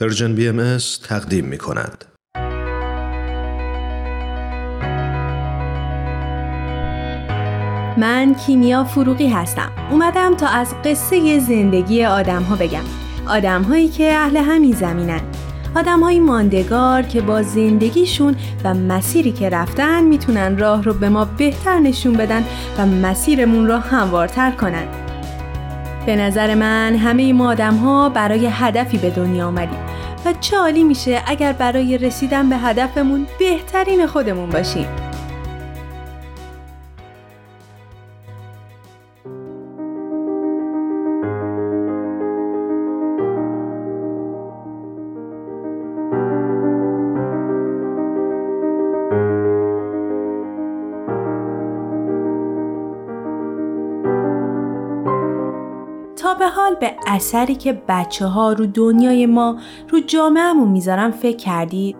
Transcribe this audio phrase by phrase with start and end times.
[0.00, 0.78] Persian BM
[1.08, 2.04] تقدیم می کند.
[7.98, 9.72] من کیمیا فروغی هستم.
[9.90, 12.84] اومدم تا از قصه زندگی آدم ها بگم.
[13.28, 15.20] آدم هایی که اهل همین زمینن.
[15.76, 21.24] آدم های ماندگار که با زندگیشون و مسیری که رفتن می‌تونن راه رو به ما
[21.24, 22.44] بهتر نشون بدن
[22.78, 25.07] و مسیرمون رو هموارتر کنن.
[26.08, 29.78] به نظر من همه ما آدم ها برای هدفی به دنیا آمدیم
[30.24, 35.07] و چه عالی میشه اگر برای رسیدن به هدفمون بهترین خودمون باشیم.
[56.34, 61.96] به حال به اثری که بچه ها رو دنیای ما رو جامعهمون می‌ذارن فکر کردید؟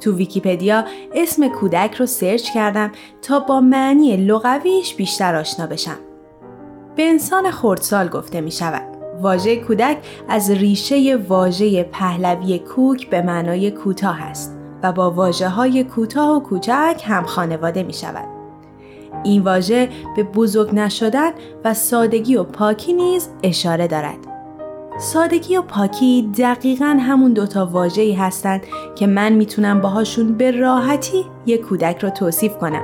[0.00, 0.84] تو ویکیپدیا
[1.14, 5.96] اسم کودک رو سرچ کردم تا با معنی لغویش بیشتر آشنا بشم.
[6.96, 8.96] به انسان خردسال گفته می شود.
[9.20, 15.84] واژه کودک از ریشه واژه پهلوی کوک به معنای کوتاه است و با واجه های
[15.84, 18.35] کوتاه و کوچک هم خانواده می شود.
[19.24, 21.30] این واژه به بزرگ نشدن
[21.64, 24.18] و سادگی و پاکی نیز اشاره دارد.
[24.98, 28.60] سادگی و پاکی دقیقا همون دوتا واجهی هستند
[28.94, 32.82] که من می‌تونم باهاشون به راحتی یک کودک رو توصیف کنم.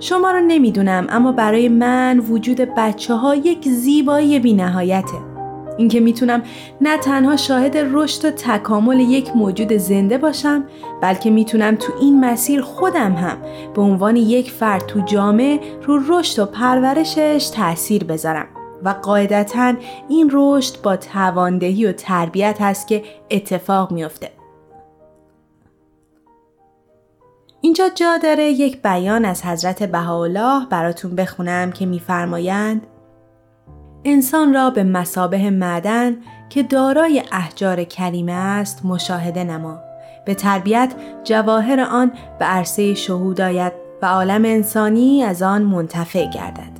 [0.00, 5.37] شما رو نمی‌دونم اما برای من وجود بچه ها یک زیبایی بی نهایته.
[5.78, 6.42] اینکه می‌تونم
[6.80, 10.64] نه تنها شاهد رشد و تکامل یک موجود زنده باشم
[11.02, 13.38] بلکه می‌تونم تو این مسیر خودم هم
[13.74, 18.46] به عنوان یک فرد تو جامعه رو رشد و پرورشش تاثیر بذارم
[18.84, 19.74] و قاعدتا
[20.08, 24.30] این رشد با تواندهی و تربیت هست که اتفاق میافته.
[27.60, 32.86] اینجا جا داره یک بیان از حضرت بهاءالله براتون بخونم که میفرمایند
[34.04, 36.16] انسان را به مسابه معدن
[36.48, 39.78] که دارای احجار کریمه است مشاهده نما.
[40.24, 40.94] به تربیت
[41.24, 43.72] جواهر آن به عرصه شهود آید
[44.02, 46.78] و عالم انسانی از آن منتفع گردد.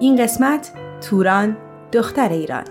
[0.00, 1.56] این قسمت توران
[1.92, 2.64] دختر ایران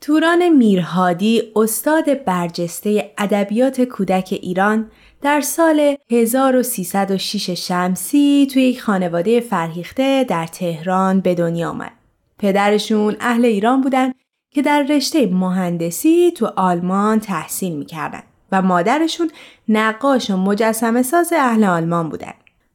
[0.00, 4.90] توران میرهادی استاد برجسته ادبیات کودک ایران
[5.22, 11.92] در سال 1306 شمسی توی یک خانواده فرهیخته در تهران به دنیا آمد.
[12.38, 14.12] پدرشون اهل ایران بودن
[14.56, 18.22] که در رشته مهندسی تو آلمان تحصیل می‌کردن
[18.52, 19.30] و مادرشون
[19.68, 22.32] نقاش و مجسمه ساز اهل آلمان بودن.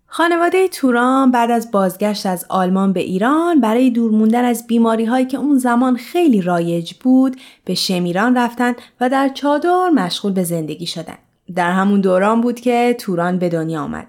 [0.07, 5.25] خانواده توران بعد از بازگشت از آلمان به ایران برای دور موندن از بیماری هایی
[5.25, 10.85] که اون زمان خیلی رایج بود به شمیران رفتن و در چادر مشغول به زندگی
[10.85, 11.17] شدن.
[11.55, 14.07] در همون دوران بود که توران به دنیا آمد.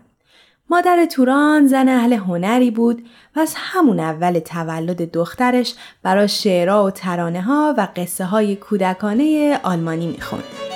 [0.70, 6.90] مادر توران زن اهل هنری بود و از همون اول تولد دخترش برای شعرها و
[6.90, 10.71] ترانه ها و قصه های کودکانه آلمانی می‌خوند.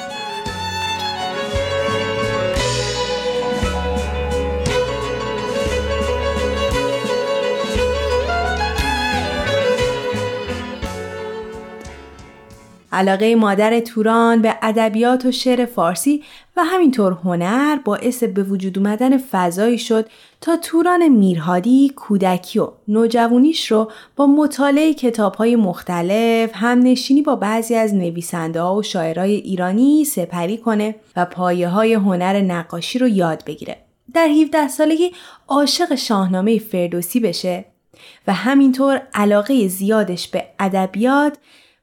[12.96, 16.22] علاقه مادر توران به ادبیات و شعر فارسی
[16.56, 20.08] و همینطور هنر باعث به وجود اومدن فضایی شد
[20.40, 27.74] تا توران میرهادی کودکی و نوجوانیش رو با مطالعه کتابهای مختلف هم نشینی با بعضی
[27.74, 33.76] از نویسنده و شاعرای ایرانی سپری کنه و پایه های هنر نقاشی رو یاد بگیره.
[34.14, 35.12] در 17 سالگی
[35.49, 37.64] عاشق شاهنامه فردوسی بشه
[38.26, 41.38] و همینطور علاقه زیادش به ادبیات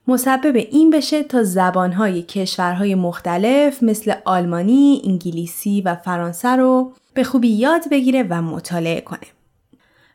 [0.07, 7.49] مسبب این بشه تا زبانهای کشورهای مختلف مثل آلمانی، انگلیسی و فرانسه رو به خوبی
[7.49, 9.19] یاد بگیره و مطالعه کنه.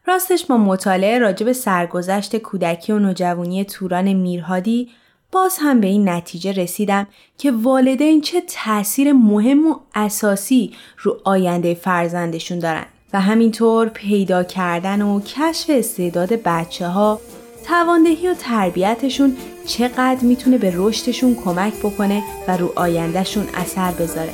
[0.06, 4.88] راستش با مطالعه راجب سرگذشت کودکی و نوجوانی توران میرهادی
[5.32, 7.06] باز هم به این نتیجه رسیدم
[7.38, 15.02] که والدین چه تاثیر مهم و اساسی رو آینده فرزندشون دارن و همینطور پیدا کردن
[15.02, 17.20] و کشف استعداد بچه ها
[17.68, 19.36] تواندهی و تربیتشون
[19.66, 24.32] چقدر می‌تونه به رشدشون کمک بکنه و رو آیندهشون اثر بذاره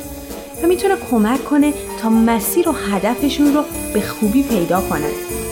[0.63, 3.65] و می‌تونه کمک کنه تا مسیر و هدفشون رو
[3.95, 5.44] به خوبی پیدا کنن.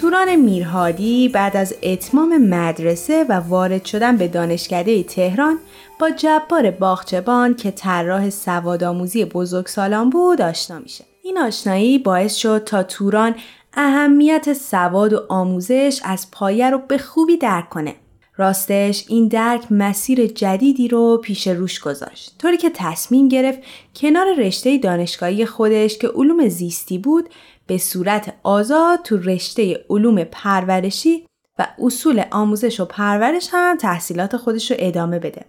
[0.00, 5.58] توران میرهادی بعد از اتمام مدرسه و وارد شدن به دانشکده تهران
[6.00, 11.04] با جبار باغچبان که طراح سوادآموزی بزرگسالان بود آشنا میشه.
[11.22, 13.34] این آشنایی باعث شد تا توران
[13.74, 17.94] اهمیت سواد و آموزش از پایه رو به خوبی درک کنه.
[18.42, 23.58] راستش این درک مسیر جدیدی رو پیش روش گذاشت طوری که تصمیم گرفت
[23.96, 27.28] کنار رشته دانشگاهی خودش که علوم زیستی بود
[27.66, 31.26] به صورت آزاد تو رشته علوم پرورشی
[31.58, 35.44] و اصول آموزش و پرورش هم تحصیلات خودش رو ادامه بده.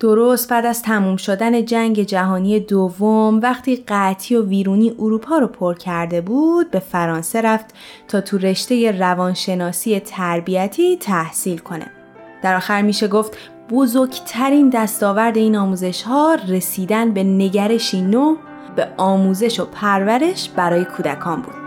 [0.00, 5.74] درست بعد از تموم شدن جنگ جهانی دوم وقتی قطعی و ویرونی اروپا رو پر
[5.74, 7.66] کرده بود به فرانسه رفت
[8.08, 11.97] تا تو رشته روانشناسی تربیتی تحصیل کنه.
[12.42, 13.36] در آخر میشه گفت
[13.70, 18.36] بزرگترین دستاورد این آموزش ها رسیدن به نگرشی نو
[18.76, 21.57] به آموزش و پرورش برای کودکان بود.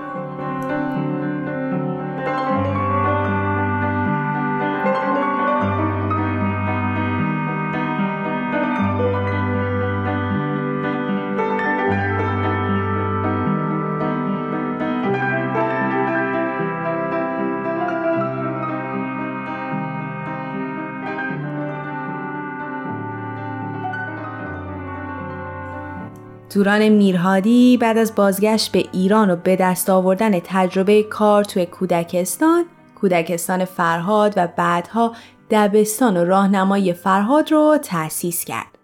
[26.52, 32.66] توران میرهادی بعد از بازگشت به ایران و به دست آوردن تجربه کار توی کودکستان،
[32.96, 35.16] کودکستان فرهاد و بعدها
[35.50, 38.78] دبستان و راهنمایی فرهاد رو تأسیس کرد.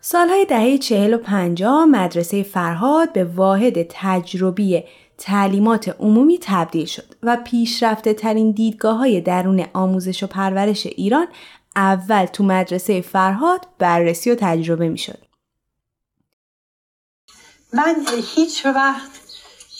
[0.00, 4.82] سالهای دهه چهل و پنجاه مدرسه فرهاد به واحد تجربی
[5.18, 11.26] تعلیمات عمومی تبدیل شد و پیشرفته ترین دیدگاه های درون آموزش و پرورش ایران
[11.76, 15.18] اول تو مدرسه فرهاد بررسی و تجربه می شد.
[17.72, 19.10] من هیچ وقت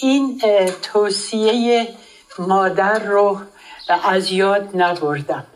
[0.00, 0.42] این
[0.82, 1.88] توصیه
[2.38, 3.40] مادر رو
[4.04, 5.46] از یاد نبردم.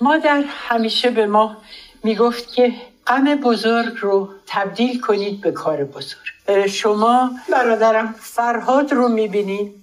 [0.00, 1.56] مادر همیشه به ما
[2.04, 2.72] می‌گفت که
[3.06, 6.66] غم بزرگ رو تبدیل کنید به کار بزرگ.
[6.66, 9.74] شما برادرم فرهاد رو می‌بینید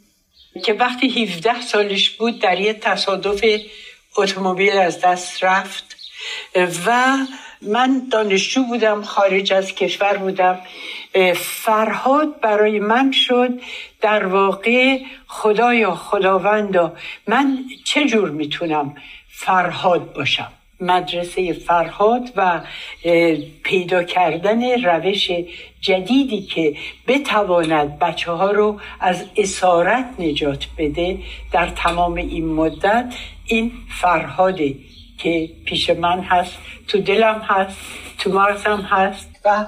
[0.64, 3.46] که وقتی 17 سالش بود در یه تصادف
[4.18, 5.99] اتومبیل از دست رفت.
[6.56, 7.18] و
[7.62, 10.60] من دانشجو بودم خارج از کشور بودم.
[11.36, 13.50] فرهاد برای من شد
[14.02, 16.94] در واقع خدایا خداوندا
[17.28, 18.96] من چه جور می‌تونم
[19.30, 20.52] فرهاد باشم؟
[20.82, 22.62] مدرسه فرهاد و
[23.64, 25.32] پیدا کردن روش
[25.82, 26.76] جدیدی که
[27.08, 31.20] بتواند بچه ها رو از اسارت نجات بده
[31.52, 33.14] در تمام این مدت
[33.46, 34.76] این فرهاده
[35.20, 36.52] که پیش من هست
[36.88, 37.78] تو دلم هست
[38.18, 39.30] تو مغزم هست.
[39.46, 39.66] و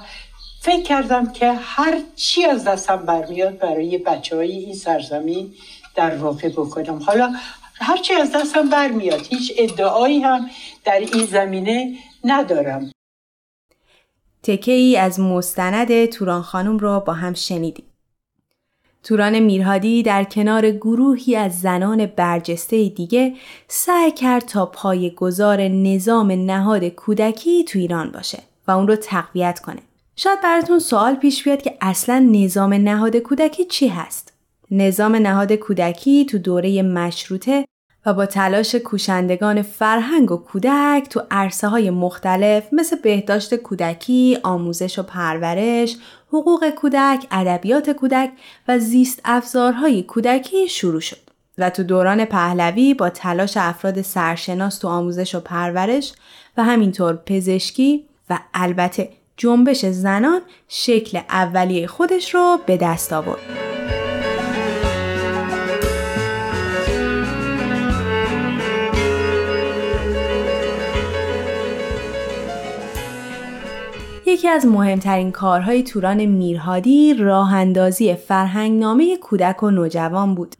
[0.62, 5.54] فکر کردم که هر چی از دستم برمیاد برای بچه های این سرزمین
[5.96, 7.00] در واقع بکنم.
[7.06, 7.34] حالا
[7.74, 10.50] هر چی از دستم برمیاد هیچ ادعایی هم
[10.86, 12.92] در این زمینه ندارم.
[14.44, 17.91] تکه ای از مستند توران خانم را با هم شنیدیم.
[19.04, 23.34] توران میرهادی در کنار گروهی از زنان برجسته دیگه
[23.68, 29.60] سعی کرد تا پای گذار نظام نهاد کودکی تو ایران باشه و اون رو تقویت
[29.60, 29.82] کنه.
[30.16, 34.34] شاید براتون سوال پیش بیاد که اصلا نظام نهاد کودکی چی هست؟
[34.72, 37.66] نظام نهاد کودکی تو دوره مشروطه
[38.06, 45.00] و با تلاش کوشندگان فرهنگ و کودک تو عرصه های مختلف مثل بهداشت کودکی، آموزش
[45.00, 45.98] و پرورش،
[46.34, 48.32] حقوق کودک، ادبیات کودک
[48.68, 51.18] و زیست افزارهای کودکی شروع شد.
[51.58, 56.14] و تو دوران پهلوی با تلاش افراد سرشناس تو آموزش و پرورش
[56.58, 63.71] و همینطور پزشکی و البته جنبش زنان شکل اولیه خودش رو به دست آورد.
[74.32, 80.56] یکی از مهمترین کارهای توران میرهادی راه اندازی فرهنگ نامه کودک و نوجوان بود.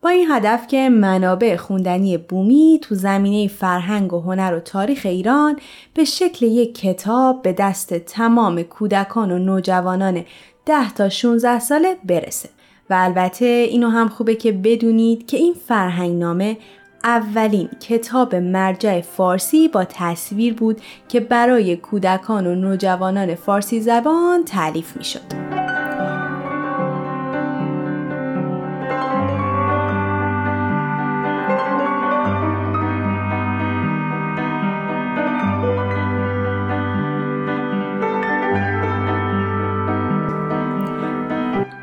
[0.00, 5.56] با این هدف که منابع خوندنی بومی تو زمینه فرهنگ و هنر و تاریخ ایران
[5.94, 10.24] به شکل یک کتاب به دست تمام کودکان و نوجوانان
[10.66, 12.48] 10 تا 16 ساله برسه.
[12.90, 16.56] و البته اینو هم خوبه که بدونید که این فرهنگ نامه
[17.04, 24.96] اولین کتاب مرجع فارسی با تصویر بود که برای کودکان و نوجوانان فارسی زبان تعلیف
[24.96, 25.52] می شد.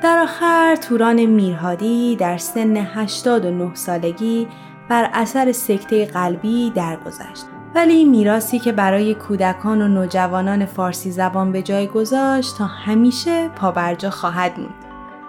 [0.02, 4.48] در آخر توران میرهادی در سن 89 سالگی
[4.90, 7.46] بر اثر سکته قلبی درگذشت.
[7.76, 14.10] ولی میراسی که برای کودکان و نوجوانان فارسی زبان به جای گذاشت تا همیشه پابرجا
[14.10, 14.74] خواهد موند.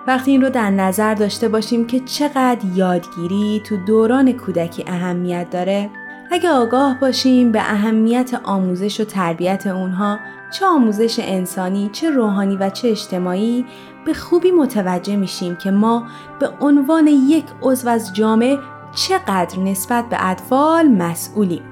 [0.07, 5.91] وقتی این رو در نظر داشته باشیم که چقدر یادگیری تو دوران کودکی اهمیت داره
[6.31, 10.19] اگه آگاه باشیم به اهمیت آموزش و تربیت اونها
[10.51, 13.67] چه آموزش انسانی چه روحانی و چه اجتماعی
[14.05, 16.07] به خوبی متوجه میشیم که ما
[16.41, 18.59] به عنوان یک عضو از جامعه
[18.95, 21.63] چقدر نسبت به اطفال مسئولیم؟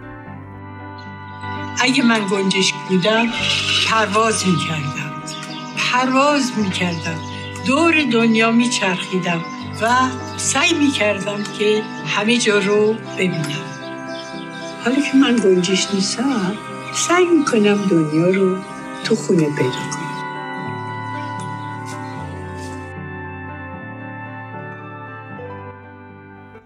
[1.80, 3.26] اگه من گنجش بودم
[3.88, 5.22] پرواز می‌کردم.
[5.76, 7.18] پرواز می‌کردم.
[7.66, 9.40] دور دنیا میچرخیدم
[9.82, 9.88] و
[10.36, 13.68] سعی می‌کردم که همه جا رو ببینم.
[14.84, 16.52] حالا که من گنجش نیستم
[16.94, 18.56] سعی می‌کنم دنیا رو
[19.04, 19.97] تو خونه پیدا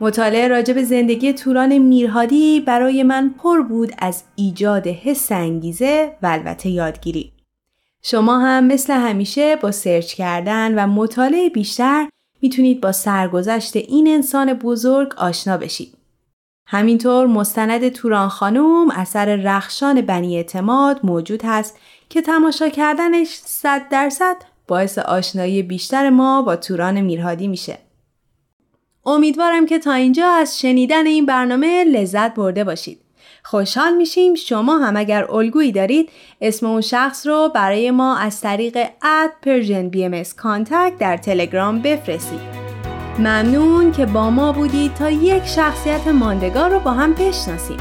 [0.03, 6.27] مطالعه راجع به زندگی توران میرهادی برای من پر بود از ایجاد حس انگیزه و
[6.27, 7.33] البته یادگیری.
[8.03, 12.09] شما هم مثل همیشه با سرچ کردن و مطالعه بیشتر
[12.43, 15.95] می‌تونید با سرگذشت این انسان بزرگ آشنا بشید.
[16.67, 21.79] همینطور مستند توران خانوم اثر رخشان بنی اعتماد موجود هست
[22.09, 24.37] که تماشا کردنش صد درصد
[24.69, 27.79] باعث آشنایی بیشتر ما با توران میرهادی میشه.
[29.07, 32.99] امیدوارم که تا اینجا از شنیدن این برنامه لذت برده باشید.
[33.45, 38.79] خوشحال میشیم شما هم اگر الگویی دارید اسم اون شخص رو برای ما از طریق
[39.03, 40.25] at Persian B
[40.99, 42.41] در تلگرام بفرستید.
[43.19, 47.77] ممنون که با ما بودید تا یک شخصیت ماندگار رو با هم بشناسیم.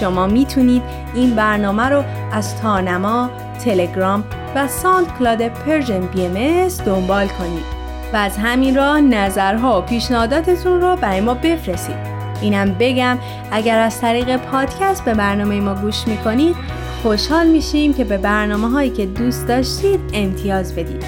[0.00, 0.82] شما می‌تونید
[1.14, 3.30] این برنامه رو از تارنما،
[3.64, 4.24] تلگرام
[4.54, 7.79] و SoundCloud Persian BM دنبال کنید.
[8.12, 11.96] و از همین راه نظرها و پیشنهاداتتون رو برای ما بفرستید.
[12.40, 13.18] اینم بگم
[13.50, 16.56] اگر از طریق پادکست به برنامه ما گوش می‌کنید
[17.02, 21.04] خوشحال میشیم که به برنامه هایی که دوست داشتید امتیاز بدید.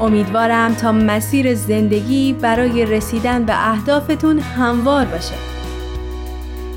[0.00, 5.34] امیدوارم تا مسیر زندگی برای رسیدن به اهدافتون هموار باشه.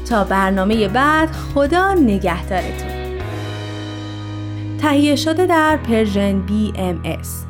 [0.10, 2.98] تا برنامه بعد خدا نگهدارتون.
[4.82, 7.47] تهیه شده در پرژن BMS